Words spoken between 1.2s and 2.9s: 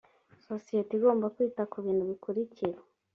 kwita ku bintu bikurikira